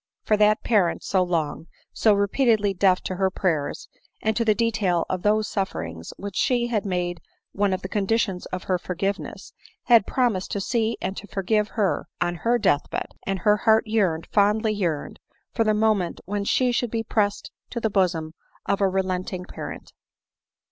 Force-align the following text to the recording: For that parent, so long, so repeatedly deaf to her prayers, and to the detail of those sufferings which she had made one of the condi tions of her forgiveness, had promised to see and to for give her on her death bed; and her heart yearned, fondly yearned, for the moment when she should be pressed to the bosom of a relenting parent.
For 0.23 0.35
that 0.37 0.63
parent, 0.63 1.03
so 1.03 1.21
long, 1.21 1.67
so 1.93 2.15
repeatedly 2.15 2.73
deaf 2.73 3.01
to 3.01 3.17
her 3.17 3.29
prayers, 3.29 3.87
and 4.19 4.35
to 4.35 4.43
the 4.43 4.55
detail 4.55 5.05
of 5.11 5.21
those 5.21 5.47
sufferings 5.47 6.11
which 6.17 6.35
she 6.35 6.65
had 6.65 6.87
made 6.87 7.21
one 7.51 7.71
of 7.71 7.83
the 7.83 7.87
condi 7.87 8.19
tions 8.19 8.47
of 8.47 8.63
her 8.63 8.79
forgiveness, 8.79 9.53
had 9.83 10.07
promised 10.07 10.49
to 10.53 10.59
see 10.59 10.97
and 11.03 11.15
to 11.17 11.27
for 11.27 11.43
give 11.43 11.67
her 11.77 12.07
on 12.19 12.33
her 12.37 12.57
death 12.57 12.89
bed; 12.89 13.09
and 13.27 13.37
her 13.41 13.57
heart 13.57 13.85
yearned, 13.85 14.25
fondly 14.31 14.73
yearned, 14.73 15.19
for 15.53 15.63
the 15.63 15.75
moment 15.75 16.19
when 16.25 16.45
she 16.45 16.71
should 16.71 16.89
be 16.89 17.03
pressed 17.03 17.51
to 17.69 17.79
the 17.79 17.91
bosom 17.91 18.33
of 18.65 18.81
a 18.81 18.89
relenting 18.89 19.45
parent. 19.45 19.93